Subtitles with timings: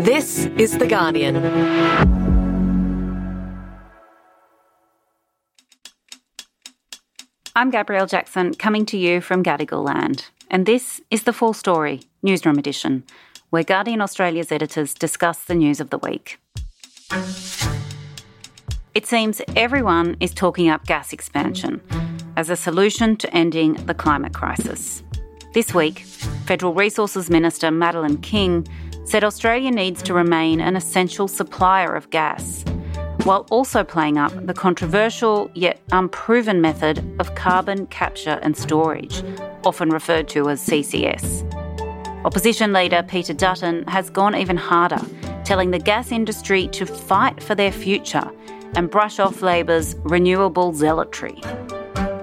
[0.00, 1.36] This is The Guardian.
[7.54, 10.30] I'm Gabrielle Jackson, coming to you from Gadigal Land.
[10.50, 13.04] And this is the full story, Newsroom Edition,
[13.50, 16.38] where Guardian Australia's editors discuss the news of the week.
[18.94, 21.80] It seems everyone is talking up gas expansion
[22.36, 25.02] as a solution to ending the climate crisis.
[25.54, 26.00] This week,
[26.46, 28.66] Federal Resources Minister Madeleine King
[29.04, 32.64] said Australia needs to remain an essential supplier of gas,
[33.24, 39.22] while also playing up the controversial yet unproven method of carbon capture and storage,
[39.64, 41.44] often referred to as CCS.
[42.24, 45.00] Opposition leader Peter Dutton has gone even harder,
[45.44, 48.30] telling the gas industry to fight for their future
[48.74, 51.40] and brush off Labor's renewable zealotry.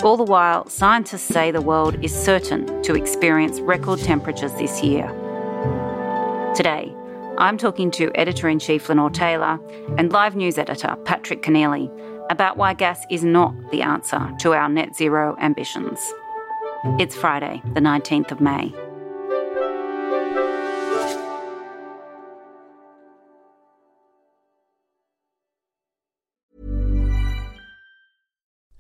[0.04, 5.14] All the while, scientists say the world is certain to experience record temperatures this year.
[6.60, 6.94] Today,
[7.38, 9.58] I'm talking to editor in chief Lenore Taylor
[9.98, 11.90] and live news editor Patrick Keneally
[12.30, 16.02] about why gas is not the answer to our net zero ambitions.
[17.00, 18.76] It's Friday, the 19th of May.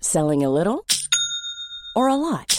[0.01, 0.85] Selling a little
[1.95, 2.58] or a lot?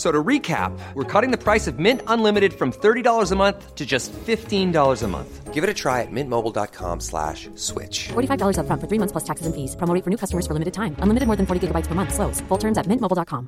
[0.00, 3.84] So to recap, we're cutting the price of Mint Unlimited from $30 a month to
[3.84, 5.52] just $15 a month.
[5.52, 8.08] Give it a try at mintmobile.com slash switch.
[8.08, 9.76] $45 up front for three months plus taxes and fees.
[9.76, 10.96] Promo for new customers for limited time.
[11.00, 12.14] Unlimited more than 40 gigabytes per month.
[12.14, 12.40] Slows.
[12.48, 13.46] Full terms at mintmobile.com.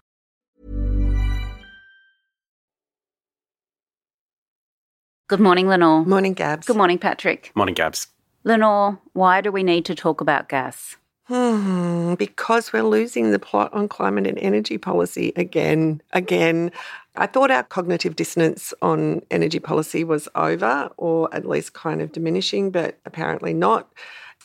[5.31, 6.05] Good morning, Lenore.
[6.05, 6.67] Morning, Gabs.
[6.67, 7.51] Good morning, Patrick.
[7.55, 8.09] Morning, Gabs.
[8.45, 10.99] Lenore, why do we need to talk about gas?
[11.33, 16.03] Hmm, because we're losing the plot on climate and energy policy again.
[16.13, 16.71] Again.
[17.17, 22.13] I thought our cognitive dissonance on energy policy was over, or at least kind of
[22.13, 23.91] diminishing, but apparently not.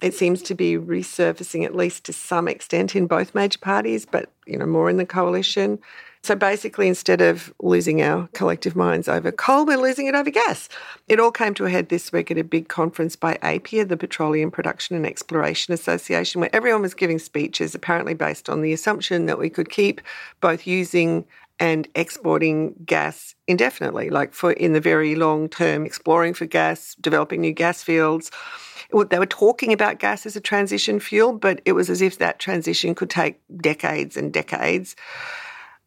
[0.01, 4.31] It seems to be resurfacing, at least to some extent, in both major parties, but
[4.45, 5.79] you know more in the coalition.
[6.23, 10.67] So basically, instead of losing our collective minds over coal, we're losing it over gas.
[11.07, 13.97] It all came to a head this week at a big conference by APPEA, the
[13.97, 19.25] Petroleum Production and Exploration Association, where everyone was giving speeches, apparently based on the assumption
[19.27, 20.01] that we could keep
[20.41, 21.25] both using
[21.59, 27.41] and exporting gas indefinitely, like for in the very long term, exploring for gas, developing
[27.41, 28.29] new gas fields.
[29.09, 32.39] They were talking about gas as a transition fuel, but it was as if that
[32.39, 34.95] transition could take decades and decades.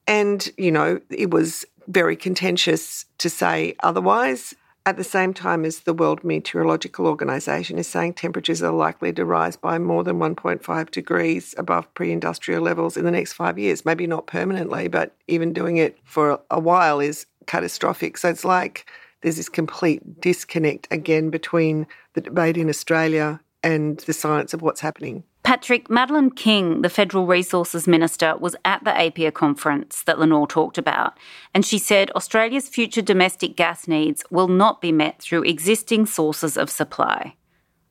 [0.06, 4.54] And, you know, it was very contentious to say otherwise.
[4.86, 9.26] At the same time as the World Meteorological Organization is saying temperatures are likely to
[9.26, 13.84] rise by more than 1.5 degrees above pre industrial levels in the next five years.
[13.84, 18.16] Maybe not permanently, but even doing it for a while is catastrophic.
[18.16, 18.86] So it's like
[19.20, 24.80] there's this complete disconnect again between the debate in Australia and the science of what's
[24.80, 25.24] happening.
[25.50, 30.78] Patrick, Madeleine King, the Federal Resources Minister, was at the APPEA conference that Lenore talked
[30.78, 31.18] about,
[31.52, 36.56] and she said Australia's future domestic gas needs will not be met through existing sources
[36.56, 37.34] of supply.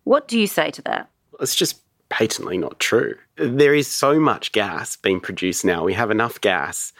[0.05, 1.09] What do you say to that?
[1.41, 3.15] It's just patently not true.
[3.35, 5.83] There is so much gas being produced now.
[5.83, 6.93] We have enough gas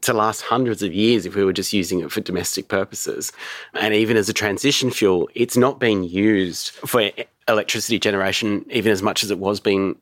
[0.00, 3.32] to last hundreds of years if we were just using it for domestic purposes.
[3.74, 7.10] And even as a transition fuel, it's not being used for
[7.48, 9.96] electricity generation even as much as it was being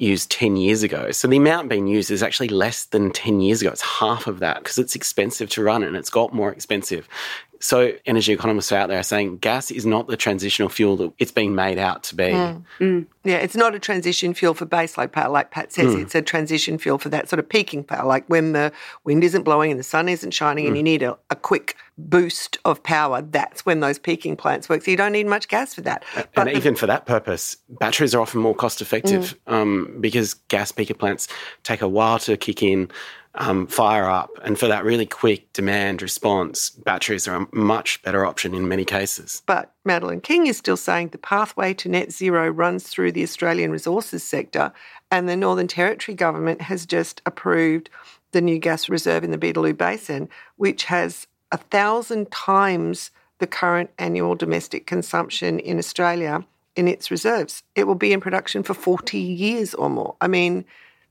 [0.00, 1.10] used 10 years ago.
[1.10, 3.70] So the amount being used is actually less than 10 years ago.
[3.70, 7.08] It's half of that because it's expensive to run and it's got more expensive.
[7.60, 11.30] So energy economists out there are saying gas is not the transitional fuel that it's
[11.30, 12.30] being made out to be.
[12.78, 13.06] Mm.
[13.22, 15.94] Yeah, it's not a transition fuel for baseload power, like Pat says.
[15.94, 16.02] Mm.
[16.02, 18.72] It's a transition fuel for that sort of peaking power, like when the
[19.04, 22.56] wind isn't blowing and the sun isn't shining and you need a, a quick boost
[22.64, 24.82] of power, that's when those peaking plants work.
[24.82, 26.02] So you don't need much gas for that.
[26.14, 29.52] But and the, even for that purpose, batteries are often more cost effective mm.
[29.52, 31.28] um, because gas peaker plants
[31.62, 32.90] take a while to kick in.
[33.36, 38.26] Um, fire up, and for that really quick demand response, batteries are a much better
[38.26, 39.44] option in many cases.
[39.46, 43.70] But Madeleine King is still saying the pathway to net zero runs through the Australian
[43.70, 44.72] resources sector,
[45.12, 47.88] and the Northern Territory government has just approved
[48.32, 53.90] the new gas reserve in the Beetaloo Basin, which has a thousand times the current
[53.98, 56.44] annual domestic consumption in Australia
[56.76, 57.62] in its reserves.
[57.74, 60.14] It will be in production for 40 years or more.
[60.20, 60.64] I mean,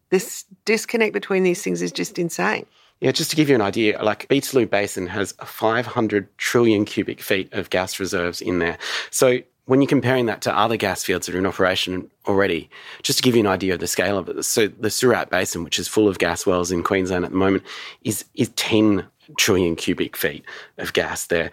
[0.10, 2.66] this disconnect between these things is just insane.
[3.00, 7.54] Yeah, just to give you an idea, like Beetaloo Basin has 500 trillion cubic feet
[7.54, 8.78] of gas reserves in there.
[9.10, 12.70] So when you're comparing that to other gas fields that are in operation already,
[13.04, 15.64] just to give you an idea of the scale of it, so the Surat Basin,
[15.64, 17.64] which is full of gas wells in Queensland at the moment,
[18.04, 19.06] is is 10
[19.38, 20.44] trillion cubic feet
[20.80, 21.52] of gas there.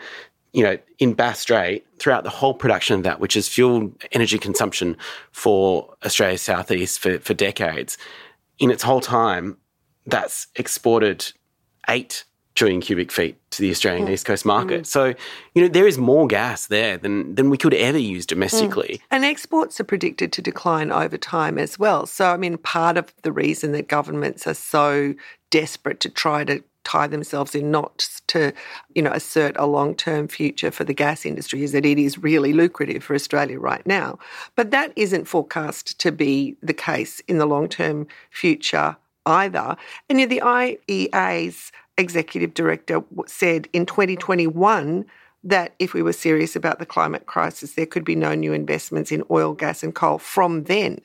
[0.53, 4.38] You know, in Bass Strait, throughout the whole production of that, which has fueled energy
[4.38, 4.97] consumption
[5.32, 7.99] for Australia's southeast for, for decades,
[8.58, 9.56] in its whole time,
[10.06, 11.32] that's exported
[11.88, 12.25] eight
[12.55, 14.12] trillion cubic feet to the Australian mm.
[14.12, 14.82] East Coast market.
[14.82, 14.87] Mm.
[14.87, 15.14] So,
[15.55, 18.94] you know, there is more gas there than, than we could ever use domestically.
[18.94, 19.00] Mm.
[19.11, 22.06] And exports are predicted to decline over time as well.
[22.06, 25.14] So, I mean, part of the reason that governments are so
[25.50, 28.52] desperate to try to tie themselves in knots to,
[28.94, 32.52] you know, assert a long-term future for the gas industry is that it is really
[32.52, 34.18] lucrative for Australia right now.
[34.54, 38.96] But that isn't forecast to be the case in the long-term future
[39.26, 39.76] either.
[40.08, 45.04] And yet the IEA's executive director said in 2021
[45.42, 49.10] that if we were serious about the climate crisis, there could be no new investments
[49.10, 51.00] in oil, gas, and coal from then.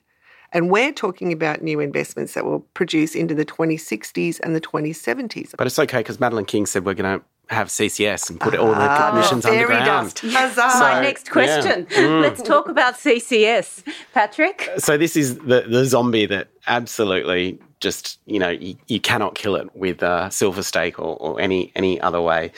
[0.54, 5.56] And we're talking about new investments that will produce into the 2060s and the 2070s.
[5.58, 8.70] But it's okay because Madeleine King said we're going to have CCS and put all
[8.70, 9.86] the ah, emissions underground.
[9.86, 10.20] Dust.
[10.20, 10.70] Huzzah.
[10.72, 11.88] So, My next question.
[11.92, 11.98] Yeah.
[11.98, 12.22] Mm.
[12.22, 13.84] Let's talk about CCS.
[14.14, 14.70] Patrick?
[14.78, 19.56] So this is the, the zombie that absolutely just, you know, you, you cannot kill
[19.56, 22.52] it with a silver stake or, or any, any other way.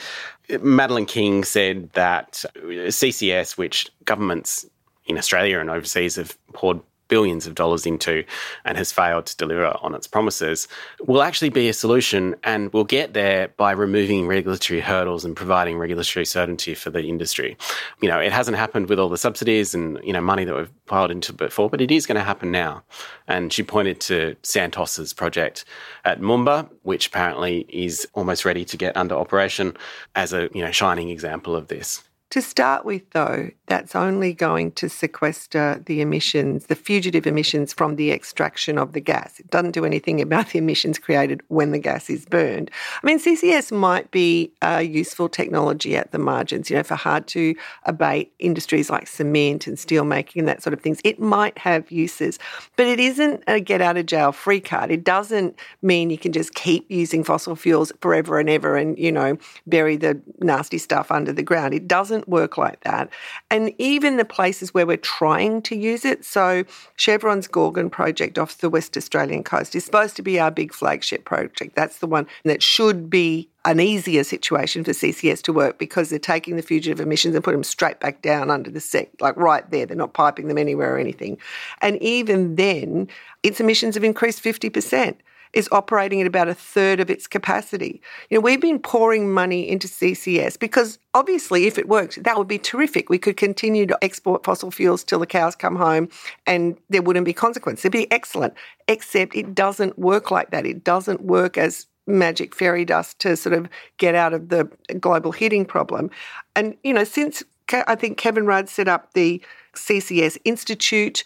[0.60, 4.66] Madeleine King said that CCS, which governments
[5.06, 8.24] in Australia and overseas have poured billions of dollars into
[8.64, 10.68] and has failed to deliver on its promises
[11.00, 15.78] will actually be a solution and we'll get there by removing regulatory hurdles and providing
[15.78, 17.56] regulatory certainty for the industry.
[18.00, 20.86] You know, it hasn't happened with all the subsidies and, you know, money that we've
[20.86, 22.82] piled into before, but it is going to happen now.
[23.28, 25.64] And she pointed to Santos's project
[26.04, 29.76] at Moomba, which apparently is almost ready to get under operation
[30.14, 32.02] as a, you know, shining example of this.
[32.34, 37.94] To start with, though, that's only going to sequester the emissions, the fugitive emissions from
[37.94, 39.38] the extraction of the gas.
[39.38, 42.72] It doesn't do anything about the emissions created when the gas is burned.
[43.00, 47.28] I mean, CCS might be a useful technology at the margins, you know, for hard
[47.28, 47.54] to
[47.84, 51.00] abate industries like cement and steel making and that sort of things.
[51.04, 52.40] It might have uses,
[52.74, 54.90] but it isn't a get out of jail free card.
[54.90, 59.12] It doesn't mean you can just keep using fossil fuels forever and ever and, you
[59.12, 59.38] know,
[59.68, 61.74] bury the nasty stuff under the ground.
[61.74, 63.10] It doesn't doesn't work like that.
[63.50, 66.64] And even the places where we're trying to use it, so
[66.96, 71.24] Chevron's Gorgon project off the West Australian coast is supposed to be our big flagship
[71.24, 71.76] project.
[71.76, 76.18] That's the one that should be an easier situation for CCS to work because they're
[76.18, 79.70] taking the fugitive emissions and put them straight back down under the sea, like right
[79.70, 79.86] there.
[79.86, 81.38] They're not piping them anywhere or anything.
[81.80, 83.08] And even then,
[83.42, 85.16] its emissions have increased 50%
[85.54, 88.02] is operating at about a third of its capacity.
[88.28, 92.48] You know, we've been pouring money into CCS because obviously if it worked, that would
[92.48, 93.08] be terrific.
[93.08, 96.08] We could continue to export fossil fuels till the cows come home
[96.46, 97.80] and there wouldn't be consequence.
[97.80, 98.54] It'd be excellent.
[98.88, 100.66] Except it doesn't work like that.
[100.66, 105.32] It doesn't work as magic fairy dust to sort of get out of the global
[105.32, 106.10] heating problem.
[106.54, 109.42] And, you know, since I think Kevin Rudd set up the
[109.74, 111.24] CCS Institute,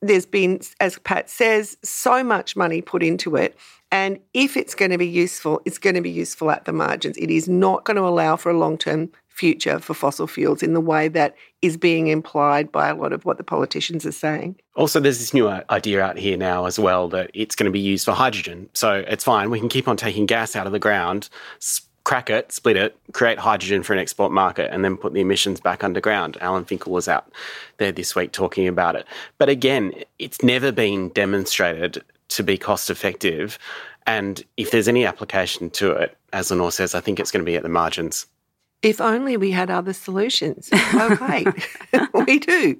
[0.00, 3.56] there's been, as Pat says, so much money put into it.
[3.90, 7.16] And if it's going to be useful, it's going to be useful at the margins.
[7.16, 10.72] It is not going to allow for a long term future for fossil fuels in
[10.72, 14.56] the way that is being implied by a lot of what the politicians are saying.
[14.74, 17.70] Also, there's this new uh, idea out here now as well that it's going to
[17.70, 18.68] be used for hydrogen.
[18.74, 19.48] So it's fine.
[19.50, 21.28] We can keep on taking gas out of the ground,
[22.08, 25.60] crack it, split it, create hydrogen for an export market, and then put the emissions
[25.60, 26.38] back underground.
[26.40, 27.30] Alan Finkel was out
[27.76, 29.04] there this week talking about it.
[29.36, 33.58] But again, it's never been demonstrated to be cost effective.
[34.06, 37.50] And if there's any application to it, as Lenore says, I think it's going to
[37.50, 38.24] be at the margins.
[38.80, 40.70] If only we had other solutions.
[41.00, 41.46] Oh, wait,
[42.26, 42.76] we do.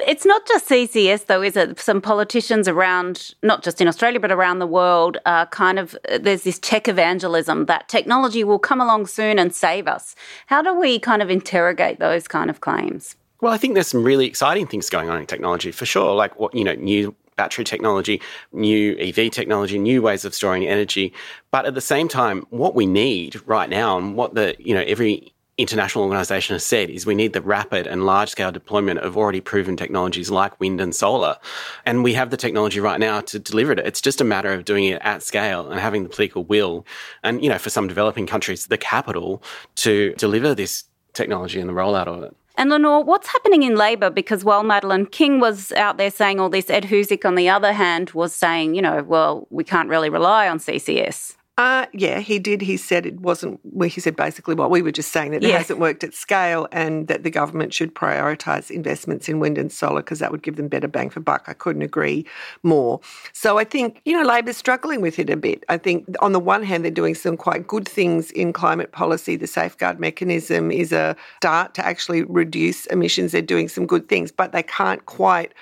[0.00, 1.78] It's not just CCS, though, is it?
[1.78, 6.42] Some politicians around, not just in Australia, but around the world, are kind of, there's
[6.42, 10.16] this tech evangelism that technology will come along soon and save us.
[10.46, 13.14] How do we kind of interrogate those kind of claims?
[13.40, 16.14] Well, I think there's some really exciting things going on in technology for sure.
[16.14, 18.20] Like what, you know, new battery technology,
[18.52, 21.12] new EV technology, new ways of storing energy.
[21.50, 24.82] But at the same time, what we need right now and what the, you know,
[24.82, 29.16] every international organization has said is we need the rapid and large scale deployment of
[29.16, 31.38] already proven technologies like wind and solar.
[31.86, 33.78] And we have the technology right now to deliver it.
[33.78, 36.84] It's just a matter of doing it at scale and having the political will
[37.22, 39.42] and, you know, for some developing countries, the capital
[39.76, 42.36] to deliver this technology and the rollout of it.
[42.58, 44.08] And Lenore, what's happening in Labor?
[44.08, 47.74] Because while Madeleine King was out there saying all this, Ed Husic, on the other
[47.74, 51.36] hand, was saying, you know, well, we can't really rely on CCS.
[51.58, 52.60] Uh, yeah, he did.
[52.60, 55.54] He said it wasn't, well, he said basically what we were just saying that it
[55.54, 60.02] hasn't worked at scale and that the government should prioritise investments in wind and solar
[60.02, 61.44] because that would give them better bang for buck.
[61.46, 62.26] I couldn't agree
[62.62, 63.00] more.
[63.32, 65.64] So I think, you know, Labor's struggling with it a bit.
[65.70, 69.36] I think on the one hand, they're doing some quite good things in climate policy.
[69.36, 73.32] The safeguard mechanism is a start to actually reduce emissions.
[73.32, 75.54] They're doing some good things, but they can't quite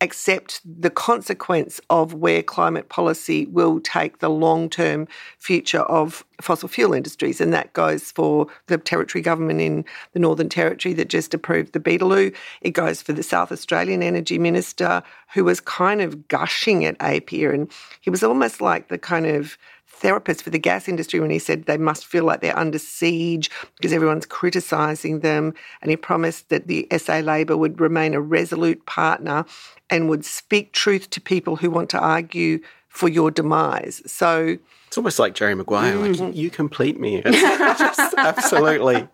[0.00, 5.08] accept the consequence of where climate policy will take the long term
[5.38, 7.40] future of fossil fuel industries.
[7.40, 11.80] And that goes for the territory government in the Northern Territory that just approved the
[11.80, 12.34] Beetaloo.
[12.60, 17.54] It goes for the South Australian Energy Minister, who was kind of gushing at APPEA.
[17.54, 19.56] And he was almost like the kind of
[19.94, 23.50] therapist for the gas industry when he said they must feel like they're under siege
[23.76, 25.54] because everyone's criticising them.
[25.80, 29.44] And he promised that the SA Labor would remain a resolute partner
[29.90, 34.02] and would speak truth to people who want to argue for your demise.
[34.06, 37.22] So It's almost like Jerry Maguire, like, you, you complete me.
[37.24, 39.08] It's just absolutely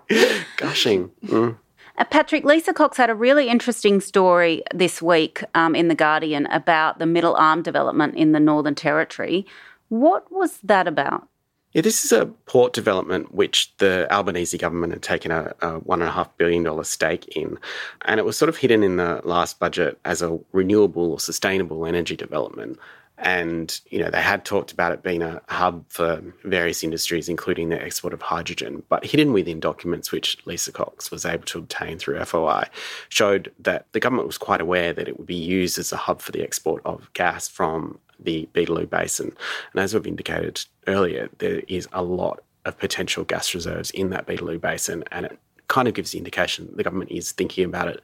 [0.56, 1.10] gushing.
[1.24, 1.56] Mm.
[1.96, 6.46] Uh, Patrick, Lisa Cox had a really interesting story this week um, in The Guardian
[6.46, 9.46] about the middle arm development in the Northern Territory.
[9.90, 11.28] What was that about?
[11.72, 16.28] Yeah, this is a port development which the Albanese government had taken a, a $1.5
[16.36, 17.58] billion stake in.
[18.02, 21.86] And it was sort of hidden in the last budget as a renewable or sustainable
[21.86, 22.78] energy development.
[23.18, 27.68] And, you know, they had talked about it being a hub for various industries, including
[27.68, 28.82] the export of hydrogen.
[28.88, 32.64] But hidden within documents which Lisa Cox was able to obtain through FOI
[33.10, 36.20] showed that the government was quite aware that it would be used as a hub
[36.20, 39.34] for the export of gas from the Beetaloo Basin.
[39.72, 44.26] And as we've indicated earlier, there is a lot of potential gas reserves in that
[44.26, 48.00] Beetaloo Basin, and it kind of gives the indication the government is thinking about it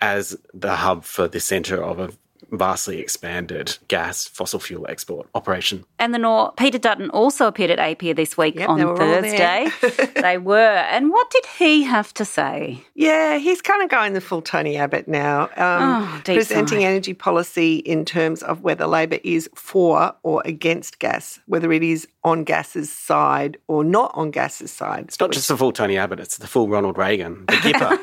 [0.00, 2.10] as the hub for the centre of a
[2.50, 5.84] vastly expanded gas fossil fuel export operation.
[5.98, 9.68] And the Nor- Peter Dutton also appeared at APPEA this week Yep, on they Thursday.
[10.20, 10.56] they were.
[10.90, 12.82] And what did he have to say?
[12.94, 16.84] Yeah, he's kind of going the full Tony Abbott now, um, Oh, deep presenting sigh.
[16.86, 22.06] energy policy in terms of whether Labor is for or against gas, whether it is
[22.24, 25.04] on gas's side or not on gas's side.
[25.08, 27.96] It's not just the full Tony Abbott, it's the full Ronald Reagan, the Gipper.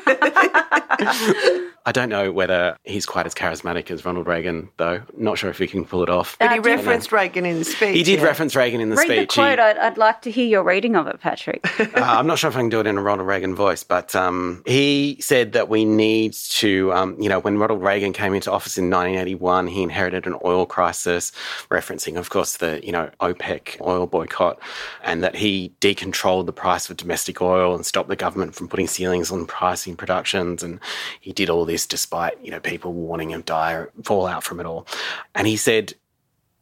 [1.86, 5.02] I don't know whether he's quite as charismatic as Ronald Reagan, though.
[5.18, 6.36] Not sure if he can pull it off.
[6.38, 7.94] But he Uh, do referenced Reagan in the speech.
[7.94, 8.24] He did yeah.
[8.24, 9.34] reference Reagan in the Read the speech.
[9.34, 9.58] He- quote.
[9.58, 11.60] I'd, I'd like to hear your reading of it, Patrick.
[11.80, 14.14] uh, I'm not sure if I can do it in a Ronald Reagan voice, but
[14.16, 18.50] um, he said that we need to, um, you know, when Ronald Reagan came into
[18.50, 21.32] office in 1981, he inherited an oil crisis,
[21.70, 24.58] referencing, of course, the, you know, OPEC oil boycott,
[25.02, 28.86] and that he decontrolled the price of domestic oil and stopped the government from putting
[28.86, 30.62] ceilings on pricing productions.
[30.62, 30.80] And
[31.20, 34.86] he did all this despite, you know, people warning of dire fallout from it all.
[35.34, 35.94] And he said,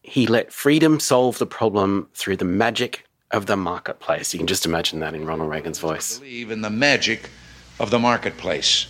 [0.02, 4.32] he let freedom solve the problem through the magic of the marketplace.
[4.32, 6.18] You can just imagine that in Ronald Reagan's voice.
[6.18, 7.28] believe in the magic
[7.78, 8.86] of the marketplace.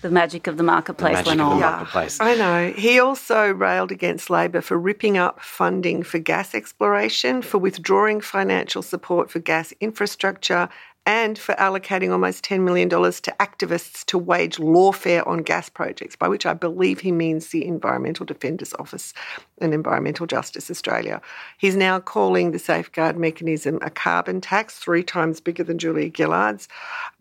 [0.00, 1.60] the magic of the marketplace magic went of the on.
[1.60, 2.18] mar- marketplace.
[2.20, 2.72] I know.
[2.72, 8.80] He also railed against Labor for ripping up funding for gas exploration, for withdrawing financial
[8.80, 10.70] support for gas infrastructure,
[11.06, 12.96] and for allocating almost $10 million to
[13.40, 18.26] activists to wage lawfare on gas projects, by which I believe he means the Environmental
[18.26, 19.14] Defenders Office
[19.58, 21.20] and Environmental Justice Australia.
[21.58, 26.68] He's now calling the safeguard mechanism a carbon tax, three times bigger than Julia Gillard's,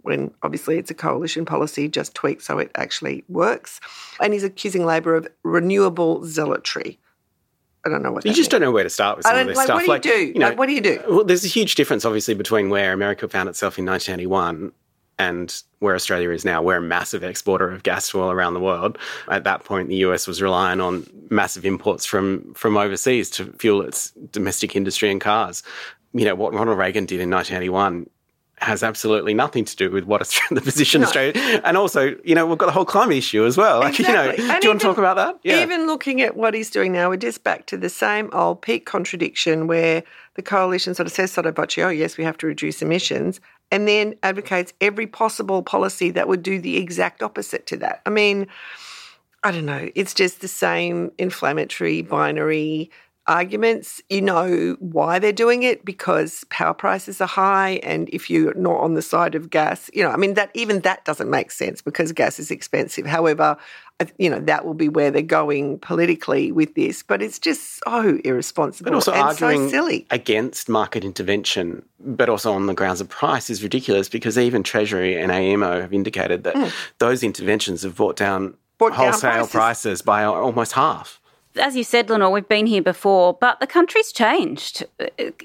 [0.02, 3.80] when obviously it's a coalition policy, just tweaked so it actually works.
[4.22, 7.00] And he's accusing Labor of renewable zealotry.
[7.86, 8.48] I don't know what You just means.
[8.50, 9.88] don't know where to start with I some of don't- this like, stuff.
[9.88, 10.40] what do you do?
[10.40, 11.02] You Like, what do you do?
[11.08, 14.72] Well, there's a huge difference, obviously, between where America found itself in 1981
[15.18, 16.62] and where Australia is now.
[16.62, 18.98] We're a massive exporter of gas to all around the world.
[19.30, 23.82] At that point, the US was relying on massive imports from from overseas to fuel
[23.82, 25.64] its domestic industry and cars.
[26.14, 28.10] You know what Ronald Reagan did in 1981
[28.62, 31.08] has absolutely nothing to do with what the position no.
[31.08, 33.80] Australia, and also, you know, we've got the whole climate issue as well.
[33.80, 34.44] Like, exactly.
[34.44, 35.40] you know, and do you even, want to talk about that?
[35.44, 35.62] Yeah.
[35.62, 38.86] Even looking at what he's doing now, we're just back to the same old peak
[38.86, 40.04] contradiction where
[40.36, 43.40] the coalition sort of says sotto voce, oh, yes, we have to reduce emissions,
[43.72, 48.02] and then advocates every possible policy that would do the exact opposite to that.
[48.06, 48.48] I mean,
[49.44, 49.90] I don't know.
[49.96, 52.92] It's just the same inflammatory binary
[53.30, 54.02] arguments.
[54.10, 58.80] You know why they're doing it because power prices are high, and if you're not
[58.80, 61.82] on the side of gas, you know, I mean that even that doesn't make sense
[61.82, 63.06] because gas is expensive.
[63.06, 63.56] However,
[64.18, 68.20] you know that will be where they're going politically with this, but it's just so
[68.26, 73.00] irresponsible but also and arguing so silly against market intervention, but also on the grounds
[73.00, 76.72] of price is ridiculous because even Treasury and AEMO have indicated that mm.
[76.98, 79.52] those interventions have brought down brought wholesale down prices.
[79.52, 81.20] prices by almost half
[81.60, 84.86] as you said, Lenore, we've been here before, but the country's changed.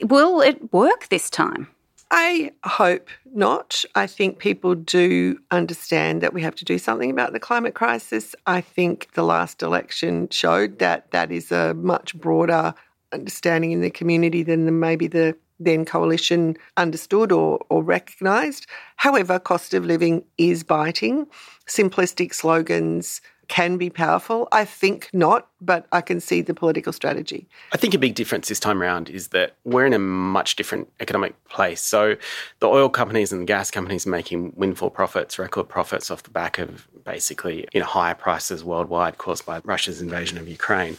[0.03, 1.69] Will it work this time?
[2.11, 3.85] I hope not.
[3.95, 8.35] I think people do understand that we have to do something about the climate crisis.
[8.47, 12.75] I think the last election showed that that is a much broader
[13.13, 18.67] understanding in the community than maybe the then coalition understood or, or recognised.
[18.97, 21.27] However, cost of living is biting.
[21.67, 24.49] Simplistic slogans can be powerful.
[24.53, 27.49] I think not, but I can see the political strategy.
[27.73, 30.91] I think a big difference this time around is that we're in a much different
[31.01, 31.81] economic place.
[31.81, 32.17] So
[32.61, 36.59] the oil companies and the gas companies making windfall profits, record profits off the back
[36.59, 40.97] of basically you know higher prices worldwide caused by Russia's invasion of Ukraine.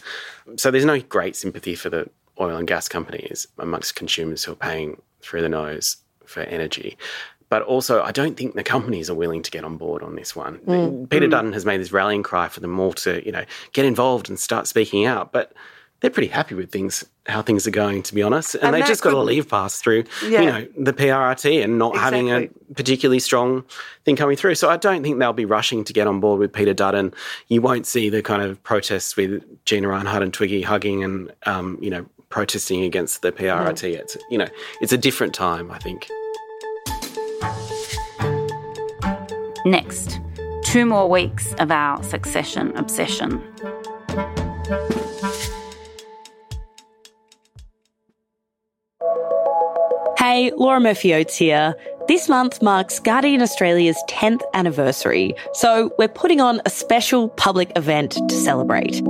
[0.57, 2.09] So there's no great sympathy for the
[2.39, 6.97] oil and gas companies amongst consumers who are paying through the nose for energy.
[7.49, 10.35] But also, I don't think the companies are willing to get on board on this
[10.35, 10.57] one.
[10.59, 11.09] Mm.
[11.09, 11.31] Peter mm.
[11.31, 14.39] Dutton has made this rallying cry for them all to, you know, get involved and
[14.39, 15.31] start speaking out.
[15.31, 15.53] But
[16.01, 18.55] they're pretty happy with things, how things are going, to be honest.
[18.55, 20.41] And, and they just got a leave pass through, yeah.
[20.41, 22.29] you know, the PRRT and not exactly.
[22.29, 23.63] having a particularly strong
[24.03, 24.55] thing coming through.
[24.55, 27.13] So I don't think they'll be rushing to get on board with Peter Dutton.
[27.47, 31.77] You won't see the kind of protests with Gina Rinehart and Twiggy hugging and, um,
[31.81, 33.93] you know, protesting against the PRRT.
[33.93, 33.99] Mm.
[33.99, 34.47] It's, you know,
[34.81, 36.07] it's a different time, I think.
[39.65, 40.21] Next,
[40.63, 43.41] two more weeks of our succession obsession.
[50.19, 51.73] Hey, Laura Murphy Oates here.
[52.07, 58.11] This month marks Guardian Australia's 10th anniversary, so we're putting on a special public event
[58.11, 59.01] to celebrate.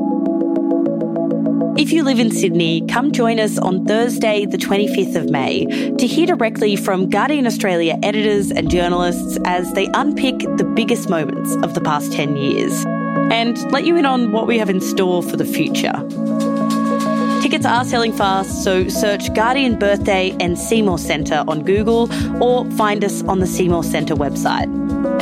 [1.78, 5.66] If you live in Sydney, come join us on Thursday, the 25th of May,
[5.98, 11.54] to hear directly from Guardian Australia editors and journalists as they unpick the biggest moments
[11.66, 12.86] of the past 10 years
[13.30, 15.92] and let you in on what we have in store for the future.
[17.42, 22.10] Tickets are selling fast, so search Guardian Birthday and Seymour Centre on Google
[22.42, 24.72] or find us on the Seymour Centre website.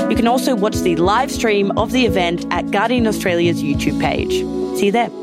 [0.07, 4.33] You can also watch the live stream of the event at Guardian Australia's YouTube page.
[4.77, 5.22] See you there.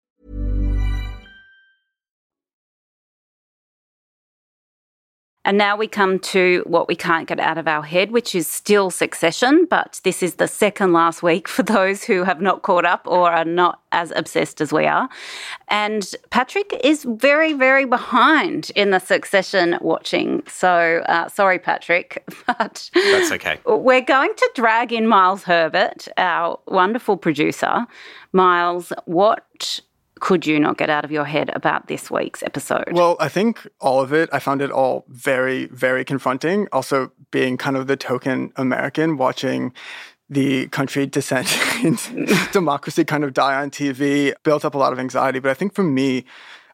[5.43, 8.47] And now we come to what we can't get out of our head, which is
[8.47, 12.85] still succession, but this is the second last week for those who have not caught
[12.85, 15.09] up or are not as obsessed as we are.
[15.67, 20.43] And Patrick is very, very behind in the succession watching.
[20.47, 23.59] So uh, sorry, Patrick, but that's okay.
[23.65, 27.87] We're going to drag in Miles Herbert, our wonderful producer.
[28.31, 29.79] Miles, what
[30.21, 32.93] could you not get out of your head about this week's episode?
[32.93, 36.67] Well, I think all of it, I found it all very, very confronting.
[36.71, 39.73] Also, being kind of the token American watching
[40.29, 41.49] the country descent
[41.83, 45.39] into democracy kind of die on TV built up a lot of anxiety.
[45.39, 46.23] But I think for me,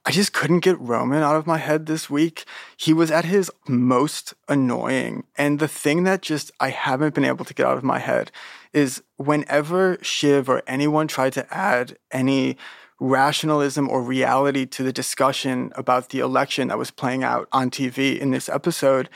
[0.06, 2.44] I just couldn't get Roman out of my head this week.
[2.76, 5.24] He was at his most annoying.
[5.38, 8.30] And the thing that just I haven't been able to get out of my head
[8.74, 12.58] is whenever Shiv or anyone tried to add any
[13.00, 18.18] rationalism or reality to the discussion about the election that was playing out on TV
[18.18, 19.10] in this episode,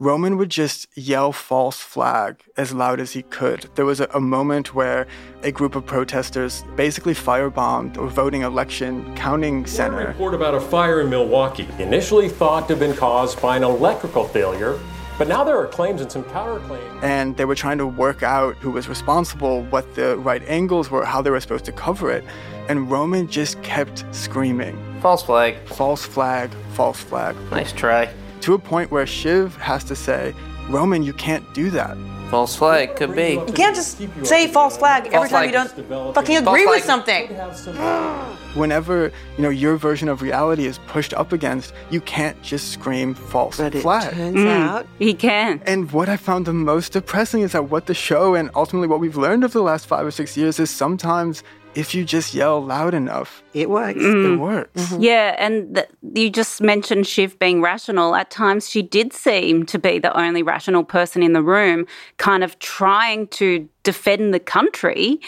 [0.00, 3.68] Roman would just yell false flag as loud as he could.
[3.74, 5.08] There was a, a, moment where
[5.42, 9.96] a group of protesters basically firebombed a voting election counting center.
[9.96, 13.64] One report about a fire in Milwaukee, initially thought to have been caused by an
[13.64, 14.78] electrical failure.
[15.18, 17.02] But now there are claims and some counterclaims.
[17.02, 21.04] And they were trying to work out who was responsible, what the right angles were,
[21.04, 22.24] how they were supposed to cover it.
[22.68, 25.56] And Roman just kept screaming False flag.
[25.66, 27.36] False flag, false flag.
[27.50, 28.08] Nice try
[28.40, 30.34] to a point where Shiv has to say,
[30.68, 31.96] Roman, you can't do that.
[32.28, 33.32] False flag could be.
[33.32, 35.78] You can't just say false flag false every time flag.
[35.78, 37.28] you don't fucking agree with something.
[38.54, 43.14] Whenever you know your version of reality is pushed up against, you can't just scream
[43.14, 44.12] false but flag.
[44.12, 45.62] It turns mm, out he can.
[45.64, 49.00] And what I found the most depressing is that what the show and ultimately what
[49.00, 51.42] we've learned over the last five or six years is sometimes
[51.78, 54.00] if you just yell loud enough, it works.
[54.00, 54.34] Mm.
[54.34, 54.82] It works.
[54.82, 55.00] Mm-hmm.
[55.00, 58.16] Yeah, and th- you just mentioned Shiv being rational.
[58.16, 61.86] At times, she did seem to be the only rational person in the room,
[62.16, 65.20] kind of trying to defend the country.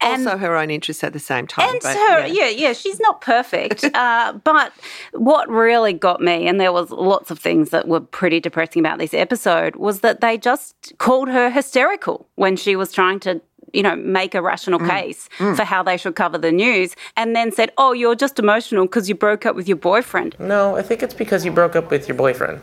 [0.00, 1.70] And also her own interests at the same time.
[1.70, 2.44] And but, her, yeah.
[2.44, 3.82] yeah, yeah, she's not perfect.
[3.82, 4.72] uh, but
[5.12, 9.00] what really got me, and there was lots of things that were pretty depressing about
[9.00, 13.40] this episode, was that they just called her hysterical when she was trying to
[13.72, 14.88] you know, make a rational mm.
[14.88, 15.56] case mm.
[15.56, 19.08] for how they should cover the news, and then said, "Oh, you're just emotional because
[19.08, 22.08] you broke up with your boyfriend." No, I think it's because you broke up with
[22.08, 22.60] your boyfriend.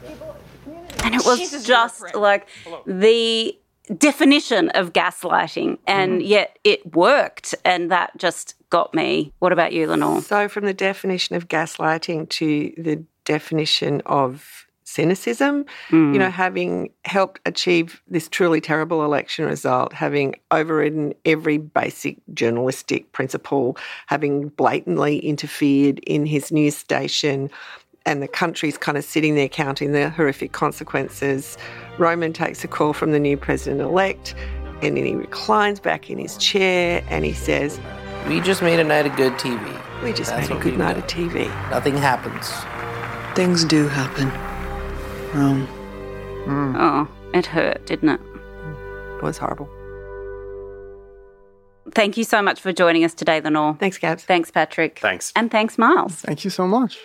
[1.03, 2.47] And it was Jesus just like
[2.85, 3.57] the
[3.97, 6.27] definition of gaslighting, and mm.
[6.27, 9.31] yet it worked, and that just got me.
[9.39, 10.21] What about you, Lenore?
[10.21, 16.13] So, from the definition of gaslighting to the definition of cynicism, mm.
[16.13, 23.12] you know, having helped achieve this truly terrible election result, having overridden every basic journalistic
[23.12, 23.75] principle,
[24.08, 27.49] having blatantly interfered in his news station,
[28.06, 31.58] and the country's kind of sitting there counting the horrific consequences.
[31.97, 34.36] Roman takes a call from the new president elect
[34.82, 37.79] and then he reclines back in his chair and he says,
[38.27, 40.03] We just made a night of good TV.
[40.03, 41.47] We just That's made a good night of TV.
[41.69, 42.51] Nothing happens.
[43.36, 44.52] Things do happen.
[45.33, 45.67] Um,
[46.45, 46.75] mm.
[46.77, 48.21] Oh, it hurt, didn't it?
[49.17, 49.69] It was horrible.
[51.91, 53.75] Thank you so much for joining us today, Lenore.
[53.79, 54.23] Thanks, Gabs.
[54.23, 54.99] Thanks, Patrick.
[54.99, 55.31] Thanks.
[55.35, 56.15] And thanks, Miles.
[56.15, 56.99] Thank you so much.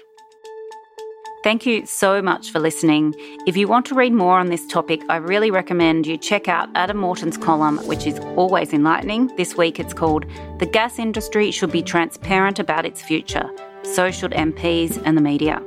[1.44, 3.14] Thank you so much for listening.
[3.46, 6.68] If you want to read more on this topic, I really recommend you check out
[6.74, 9.28] Adam Morton's column, which is always enlightening.
[9.36, 10.26] This week it's called
[10.58, 13.48] The Gas Industry Should Be Transparent About Its Future.
[13.82, 15.62] So should MPs and the media.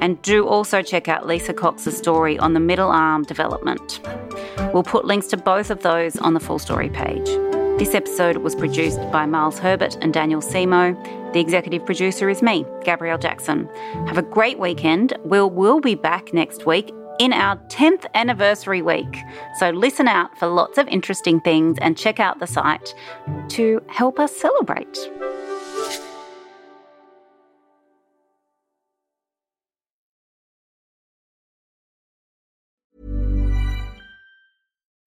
[0.00, 4.00] And do also check out Lisa Cox's story on the middle arm development.
[4.72, 7.26] We'll put links to both of those on the full story page.
[7.78, 10.94] This episode was produced by Miles Herbert and Daniel Simo.
[11.32, 13.68] The executive producer is me, Gabrielle Jackson.
[14.06, 15.14] Have a great weekend.
[15.24, 19.18] We'll, we'll be back next week in our 10th anniversary week.
[19.58, 22.94] So listen out for lots of interesting things and check out the site
[23.50, 24.98] to help us celebrate.